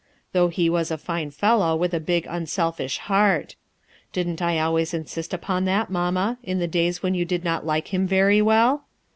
[0.33, 3.55] Though he was a fine fellow with a big unselfish heart.
[4.11, 7.93] Didn't I always insist upon that, mamma, in the days when you did not like
[7.93, 8.85] him very well?